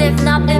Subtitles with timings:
[0.00, 0.59] if nothing.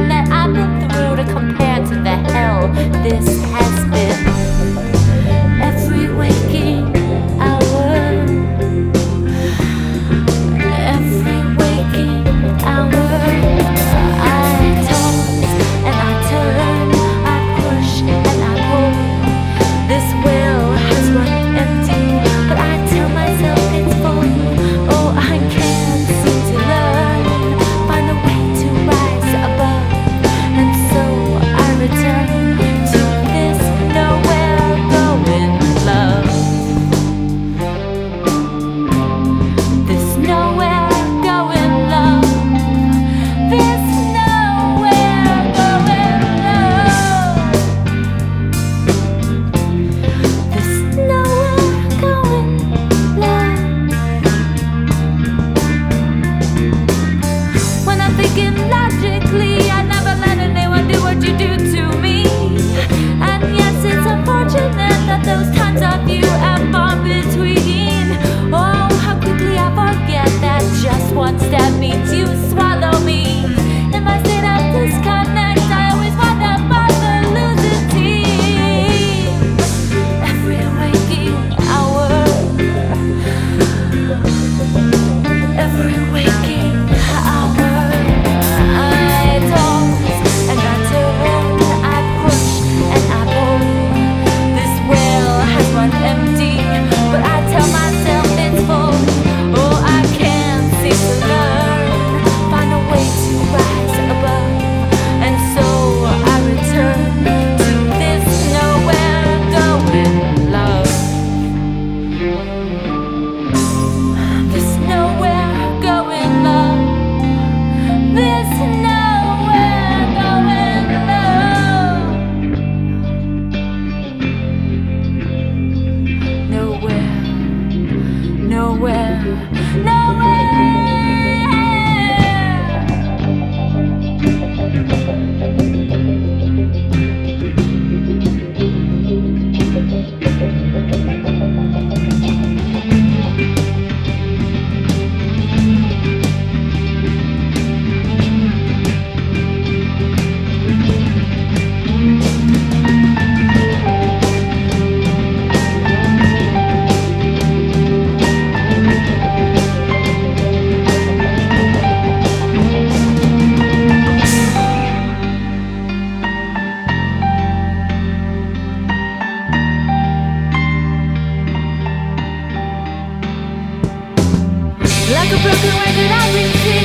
[175.42, 176.79] Broken record, I repeat.